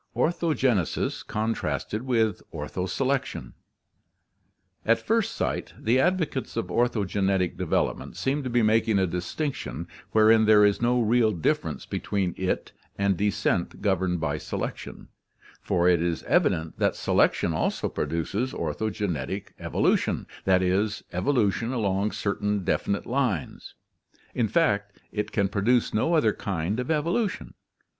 [0.15, 3.53] Orthogenesis Contrasted with Ortho selection.—
[4.93, 9.85] At first sight the advocates of orthogenetic development seem to be making a dis tinction
[10.11, 15.09] wherein there is no real difference between it and descent governed by selection,
[15.61, 22.63] for it is evident that selection also produces orthogenetic evolution, that is, evolution along certain
[22.63, 23.75] definite lines;
[24.33, 27.53] in fact, it can produce no other kind of evolution.